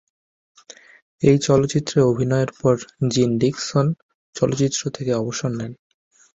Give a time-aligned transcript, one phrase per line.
[1.21, 3.85] এই চলচ্চিত্রে অভিনয়ের পরে জিন ডিক্সন
[4.35, 5.71] চলচ্চিত্র থেকে অবসর নেন।